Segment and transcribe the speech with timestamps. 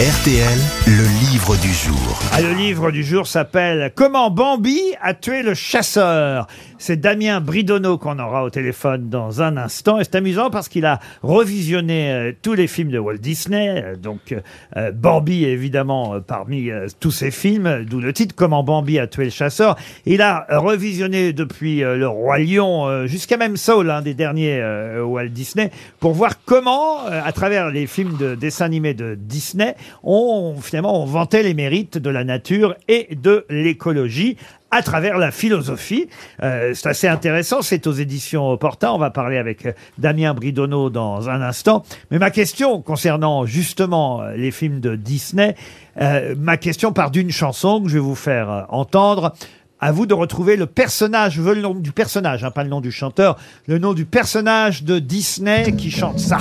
[0.00, 2.18] RTL, le livre du jour.
[2.32, 6.48] Ah, le livre du jour s'appelle Comment Bambi a tué le chasseur.
[6.86, 10.00] C'est Damien Bridonneau qu'on aura au téléphone dans un instant.
[10.00, 13.82] Et c'est amusant parce qu'il a revisionné euh, tous les films de Walt Disney.
[13.82, 14.34] Euh, donc
[14.76, 16.68] euh, Bambi évidemment parmi
[17.00, 19.76] tous ces films, d'où le titre Comment Bambi a tué le chasseur.
[20.04, 24.62] Il a revisionné depuis Le Roi Lion jusqu'à même Saul, un des derniers
[25.00, 30.56] Walt Disney, pour voir comment, à travers les films de dessins animés de Disney, on
[30.60, 34.36] finalement on vantait les mérites de la nature et de l'écologie
[34.74, 36.08] à travers la philosophie.
[36.42, 38.90] Euh, c'est assez intéressant, c'est aux éditions Opportun.
[38.90, 41.84] On va parler avec euh, Damien Bridonneau dans un instant.
[42.10, 45.54] Mais ma question concernant justement euh, les films de Disney,
[46.00, 49.34] euh, ma question part d'une chanson que je vais vous faire entendre.
[49.80, 52.70] À vous de retrouver le personnage, je veux le nom du personnage, hein, pas le
[52.70, 56.38] nom du chanteur, le nom du personnage de Disney qui chante ça.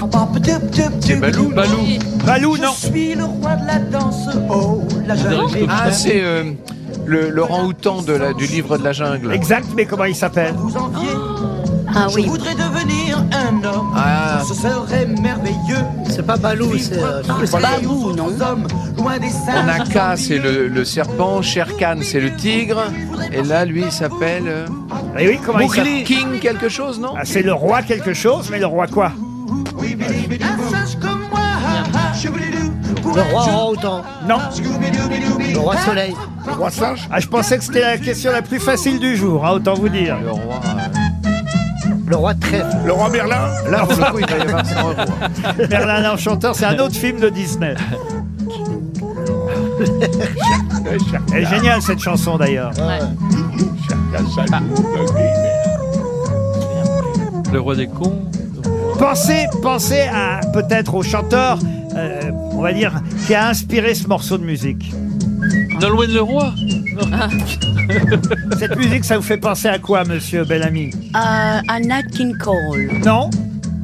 [1.01, 1.79] C'est Balou, Balou.
[2.25, 2.71] Balou, non.
[2.71, 4.29] Je suis le roi de la danse.
[4.49, 5.15] Oh, la.
[5.67, 6.53] Ah, c'est euh,
[7.05, 9.33] le, le rang-outan de la- du livre de la jungle.
[9.33, 11.09] Exact, mais comment il s'appelle Vous enviez
[11.95, 13.91] Ah Je oui, voudrais devenir un homme.
[13.95, 14.41] Ah.
[14.47, 15.83] Ce serait merveilleux.
[16.09, 19.63] c'est pas Balou, c'est euh, c'est Babou, non Hommes, loin des singes.
[19.63, 21.41] Onaka, c'est le, le serpent.
[21.41, 22.81] Shere Khan, c'est le tigre.
[23.31, 24.43] Et là, lui, il s'appelle.
[24.47, 24.65] euh,
[25.19, 26.03] Eh oui, comment il s'appelle.
[26.03, 29.11] King, quelque chose, non Ah, C'est le roi quelque chose, mais le roi quoi
[29.79, 31.39] Un singe comme moi.
[33.05, 34.01] Le roi autant.
[34.27, 34.37] Non
[35.53, 36.15] Le roi soleil.
[36.47, 39.45] Le roi singe Ah, je pensais que c'était la question la plus facile du jour,
[39.45, 40.17] hein, autant vous dire.
[40.23, 40.55] Le roi.
[40.65, 42.77] euh, Le roi trèfle.
[42.85, 45.05] Le roi Merlin Là, pour le coup, il va y avoir roi.
[45.69, 47.75] Merlin l'Enchanteur, c'est un autre film de Disney.
[51.33, 52.71] Elle est géniale cette chanson d'ailleurs.
[57.51, 58.19] Le roi des cons.
[58.99, 61.59] Pensez, pensez à peut-être au chanteur,
[61.95, 64.91] euh, on va dire, qui a inspiré ce morceau de musique.
[65.81, 66.53] Nolwenn le roi.
[68.59, 70.91] Cette musique, ça vous fait penser à quoi, monsieur Bellamy?
[71.13, 72.91] À, à Nat King Cole.
[73.05, 73.29] Non?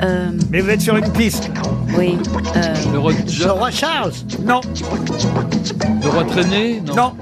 [0.02, 1.52] Euh, Mais vous êtes sur une piste
[1.98, 2.18] oui.
[2.56, 3.52] euh, Le roi Le John.
[3.52, 4.14] roi Charles?
[4.46, 4.62] Non,
[6.02, 6.82] Le roi traîné?
[6.86, 6.96] Non.
[6.96, 7.14] non.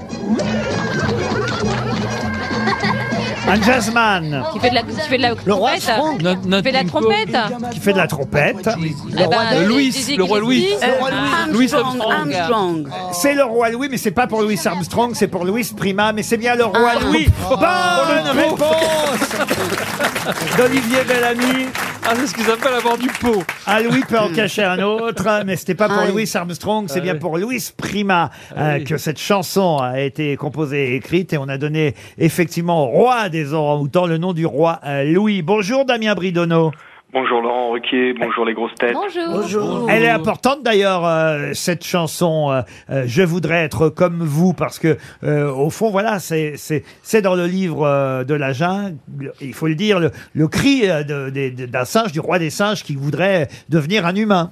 [3.49, 5.95] Un jazzman Qui fait de la, qui fait de la Le roi trompette.
[5.95, 6.17] Franck.
[6.19, 7.37] Qui fait de la trompette.
[7.71, 8.69] qui fait de la trompette.
[9.17, 10.67] Eh roi ben, de- Dizzy Louis, le roi Louis.
[10.83, 11.53] euh, roi Louis.
[11.53, 12.11] Louis Armstrong.
[12.11, 12.87] Armstrong.
[12.91, 13.13] Armstrong.
[13.13, 16.23] C'est le roi Louis, mais c'est pas pour Louis Armstrong, c'est pour Louis Prima, mais
[16.23, 17.27] c'est bien le roi Louis.
[17.49, 18.59] Bonne réponse
[20.57, 21.67] d'Olivier Bellamy.
[22.09, 23.43] Ah, c'est ce qu'ils appellent avoir du pot.
[23.65, 26.11] Ah, Louis peut en cacher un autre, mais c'était pas pour Ah oui.
[26.13, 27.19] Louis Armstrong, c'est Ah bien oui.
[27.19, 28.85] pour Louis Prima euh, oui.
[28.85, 33.27] que cette chanson a été composée et écrite, et on a donné effectivement au roi
[33.27, 35.41] des orang-outans le nom du roi euh, Louis.
[35.41, 36.71] Bonjour Damien Bridonneau.
[37.13, 38.93] Bonjour Laurent Ruquier, bonjour les grosses têtes.
[38.93, 39.23] Bonjour.
[39.31, 39.89] Bonjour.
[39.89, 42.51] Elle est importante d'ailleurs euh, cette chanson.
[42.51, 46.83] euh, euh, Je voudrais être comme vous parce que euh, au fond voilà c'est c'est
[47.03, 48.97] c'est dans le livre euh, de la jungle.
[49.39, 52.39] Il faut le dire le, le cri euh, de- de- de- d'un singe du roi
[52.39, 54.51] des singes qui voudrait devenir un humain.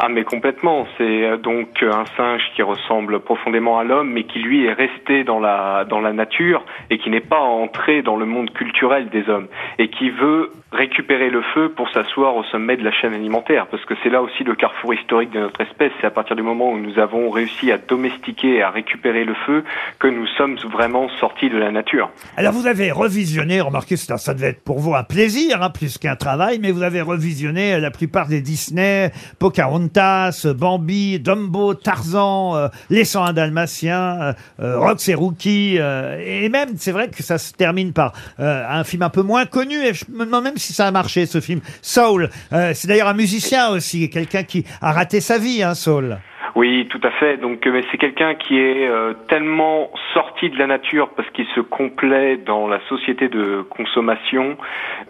[0.00, 4.24] Ah mais complètement, c'est euh, donc euh, un singe qui ressemble profondément à l'homme mais
[4.24, 8.16] qui lui est resté dans la dans la nature et qui n'est pas entré dans
[8.16, 12.76] le monde culturel des hommes et qui veut récupérer le feu pour s'asseoir au sommet
[12.76, 15.92] de la chaîne alimentaire parce que c'est là aussi le carrefour historique de notre espèce,
[16.00, 19.34] c'est à partir du moment où nous avons réussi à domestiquer et à récupérer le
[19.46, 19.64] feu
[19.98, 22.10] que nous sommes vraiment sortis de la nature.
[22.36, 25.98] Alors vous avez revisionné, remarquez ça, ça devait être pour vous un plaisir hein, plus
[25.98, 32.56] qu'un travail, mais vous avez revisionné euh, la plupart des Disney, Pocahontas, Bambi, Dumbo, Tarzan,
[32.56, 37.38] euh, Les 101 Dalmatiens, euh, euh, Rox et Rookie, et même c'est vrai que ça
[37.38, 40.72] se termine par un film un peu moins connu, et je me demande même si
[40.72, 42.30] ça a marché ce film, Soul.
[42.52, 46.18] Euh, c'est d'ailleurs un musicien aussi, quelqu'un qui a raté sa vie, hein, Soul.
[46.54, 47.36] Oui, tout à fait.
[47.36, 51.46] Donc, euh, mais c'est quelqu'un qui est euh, tellement sorti de la nature parce qu'il
[51.54, 54.56] se complaît dans la société de consommation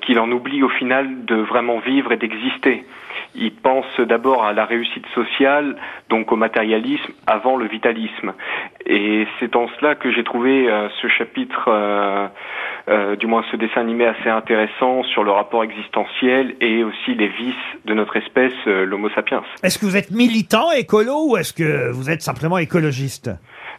[0.00, 2.84] qu'il en oublie au final de vraiment vivre et d'exister.
[3.36, 5.76] Il pense d'abord à la réussite sociale,
[6.08, 8.32] donc au matérialisme, avant le vitalisme.
[8.87, 10.69] Et c'est en cela que j'ai trouvé
[11.02, 11.69] ce chapitre,
[13.19, 17.55] du moins ce dessin animé assez intéressant sur le rapport existentiel et aussi les vices
[17.85, 19.43] de notre espèce, euh, l'Homo sapiens.
[19.62, 23.31] Est-ce que vous êtes militant écolo ou est-ce que vous êtes simplement écologiste?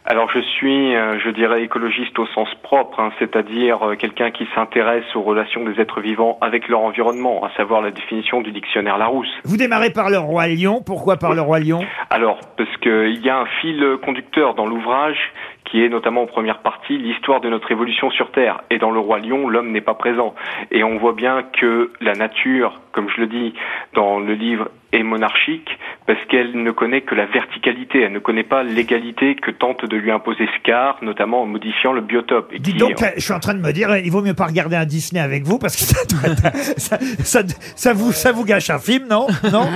[0.04, 4.46] Alors je suis, euh, je dirais, écologiste au sens propre, hein, c'est-à-dire euh, quelqu'un qui
[4.54, 8.96] s'intéresse aux relations des êtres vivants avec leur environnement, à savoir la définition du dictionnaire
[8.96, 9.28] Larousse.
[9.44, 10.80] Vous démarrez par le roi lion.
[10.84, 11.80] Pourquoi par le roi lion?
[12.08, 15.18] Alors, parce qu'il y a un fil conducteur dans l'ouvrage
[15.64, 18.62] qui est notamment en première partie l'histoire de notre évolution sur Terre.
[18.70, 20.34] Et dans le roi lion, l'homme n'est pas présent.
[20.70, 23.52] Et on voit bien que la nature, comme je le dis
[23.94, 25.68] dans le livre, est monarchique
[26.06, 29.96] parce qu'elle ne connaît que la verticalité, elle ne connaît pas l'égalité que tente de
[29.98, 32.50] lui imposer Scar, notamment en modifiant le biotope.
[32.54, 34.46] Et Dis qui- donc, je suis en train de me dire, il vaut mieux pas
[34.46, 37.42] regarder un Disney avec vous parce que ça, doit ça, ça-
[37.76, 39.26] ça vous, ça vous gâche un film, non?
[39.52, 39.68] Non?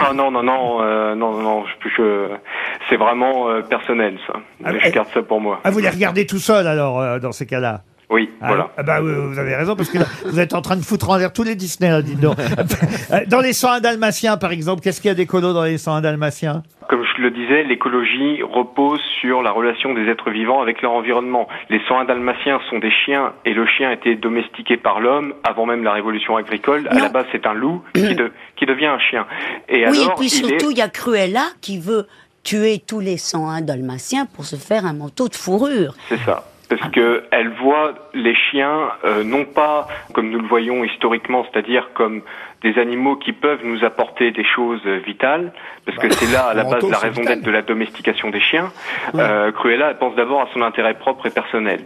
[0.00, 2.28] Ah non, non, non, euh, non, non, non, je, je-
[2.88, 4.34] c'est vraiment euh, personnel ça.
[4.64, 5.60] Ah, je garde ça pour moi.
[5.64, 8.70] Ah, vous les regardez tout seul alors, euh, dans ces cas-là Oui, Ah, voilà.
[8.76, 11.16] ah bah vous avez raison parce que là, vous êtes en train de foutre en
[11.16, 12.36] l'air tous les Disney, là, dites donc.
[13.10, 16.02] Euh, Dans les 101 Dalmatiens, par exemple, qu'est-ce qu'il y a d'écolo dans les 101
[16.02, 16.62] Dalmatiens?
[16.90, 21.46] Comme je le disais, l'écologie repose sur la relation des êtres vivants avec leur environnement.
[21.70, 25.66] Les 101 dalmatiens sont des chiens et le chien a été domestiqué par l'homme avant
[25.66, 26.86] même la révolution agricole.
[26.90, 27.02] À Non.
[27.04, 29.26] la base, c'est un loup qui, de- qui devient un chien.
[29.68, 30.72] Et oui, et puis il surtout, est...
[30.72, 32.06] il y a Cruella qui veut
[32.42, 35.94] tuer tous les 101 dalmatiens pour se faire un manteau de fourrure.
[36.08, 36.44] C'est ça.
[36.68, 41.88] Parce que elle voit les chiens euh, non pas comme nous le voyons historiquement, c'est-à-dire
[41.94, 42.20] comme
[42.62, 45.52] des animaux qui peuvent nous apporter des choses euh, vitales,
[45.86, 48.72] parce que c'est là à la base la raison d'être de la domestication des chiens.
[49.14, 51.80] Euh, Cruella, elle pense d'abord à son intérêt propre et personnel.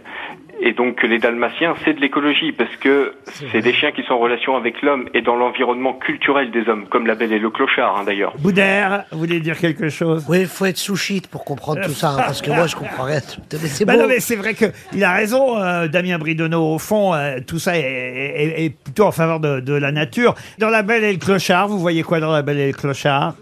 [0.61, 3.15] Et donc les Dalmatiens, c'est de l'écologie, parce que
[3.51, 6.85] c'est des chiens qui sont en relation avec l'homme et dans l'environnement culturel des hommes,
[6.89, 8.33] comme la Belle et le Clochard hein, d'ailleurs.
[8.37, 10.25] Boudère, vous voulez dire quelque chose?
[10.29, 13.03] Oui, il faut être sous-shit pour comprendre tout ça, hein, parce que moi, je comprends
[13.03, 13.19] rien.
[13.51, 14.01] Mais c'est Bah beau.
[14.03, 16.75] non, mais c'est vrai que il a raison, euh, Damien Bridonneau.
[16.75, 20.35] Au fond, euh, tout ça est, est- est plutôt en faveur de, de la nature.
[20.63, 23.33] Dans La Belle et le Clochard, vous voyez quoi dans La Belle et le Clochard?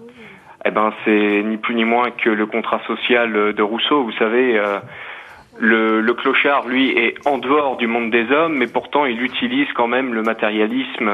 [0.66, 4.04] Eh ben, c'est ni plus ni moins que le contrat social de Rousseau.
[4.04, 4.80] Vous savez, euh,
[5.60, 9.68] le, le clochard, lui, est en dehors du monde des hommes, mais pourtant, il utilise
[9.76, 11.12] quand même le matérialisme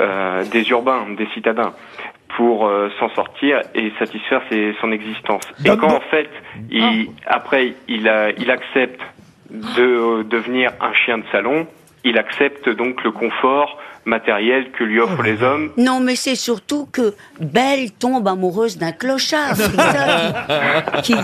[0.00, 1.74] euh, des urbains, des citadins,
[2.36, 5.44] pour euh, s'en sortir et satisfaire ses- son existence.
[5.64, 6.28] Et quand en fait,
[6.72, 9.00] il, après, il, a- il accepte
[9.50, 11.68] de euh, devenir un chien de salon,
[12.02, 16.88] il accepte donc le confort matériel que lui offrent les hommes Non, mais c'est surtout
[16.90, 19.54] que Belle tombe amoureuse d'un clochard.
[19.56, 21.14] C'est ça qui,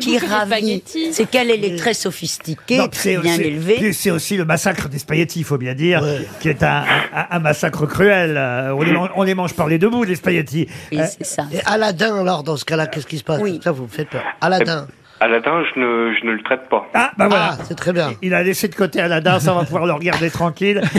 [0.00, 0.82] qui, ravit.
[1.12, 3.76] C'est qu'elle elle est très sophistiquée, très bien élevée.
[3.78, 6.04] puis C'est aussi le massacre des spaghettis, il faut bien dire,
[6.40, 8.34] qui est un, un- un massacre cruel.
[8.36, 10.68] Euh, On les, mange, on les mange par les deux bouts, les spaghettis.
[10.92, 11.44] Oui, Euh, c'est ça.
[11.52, 13.40] Et Aladdin, alors, dans ce cas-là, qu'est-ce qui se passe?
[13.40, 13.60] Oui.
[13.62, 14.22] Ça, vous me faites peur.
[14.40, 14.86] Aladdin.
[15.20, 16.86] Aladdin, je ne, je ne le traite pas.
[16.92, 17.50] ah, bah voilà.
[17.52, 18.12] Ah, c'est très bien.
[18.20, 20.82] Il a laissé de côté Aladdin, ça on va pouvoir le regarder tranquille.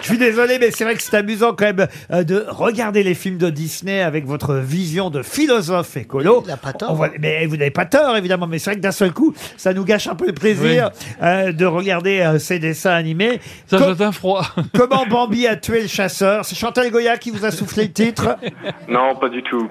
[0.00, 3.14] Je suis désolé, mais c'est vrai que c'est amusant quand même euh, de regarder les
[3.14, 6.42] films de Disney avec votre vision de philosophe écolo.
[6.46, 6.90] Il a pas tort.
[6.92, 9.34] On voit- mais vous n'avez pas tort, évidemment, mais c'est vrai que d'un seul coup,
[9.56, 10.90] ça nous gâche un peu le plaisir
[11.22, 13.40] euh, de regarder euh, ces dessins animés.
[13.66, 14.42] Ça Co- jette un froid.
[14.76, 16.44] Comment Bambi a tué le chasseur?
[16.44, 18.36] C'est Chantal Goya qui vous a soufflé le titre?
[18.88, 19.68] Non, pas du tout.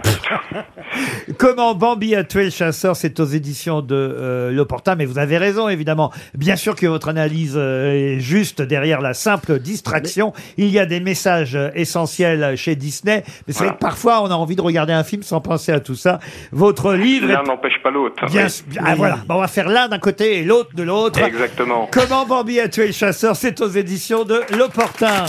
[1.38, 5.38] Comment Bambi a tué le chasseur, c'est aux éditions de euh, L'Opportun, mais vous avez
[5.38, 6.12] raison, évidemment.
[6.34, 10.34] Bien sûr que votre analyse euh, est juste derrière la simple distraction.
[10.58, 14.28] Il y a des messages euh, essentiels chez Disney, mais c'est vrai que parfois on
[14.32, 16.20] a envie de regarder un film sans penser à tout ça.
[16.52, 18.26] Votre livre L'un est n'empêche pas l'autre.
[18.28, 18.48] bien...
[18.48, 18.78] Oui.
[18.84, 21.20] Ah voilà, Bon, on va faire l'un d'un côté et l'autre de l'autre.
[21.22, 21.90] Exactement.
[21.92, 25.26] Comment Bambi a tué le chasseur, c'est aux éditions de L'Opportun.